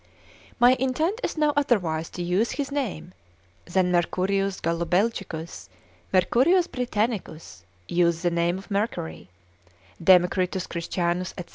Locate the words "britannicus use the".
6.65-8.31